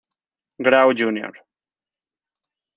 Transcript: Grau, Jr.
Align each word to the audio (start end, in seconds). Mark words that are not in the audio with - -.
Grau, 0.67 0.95
Jr. 0.95 1.43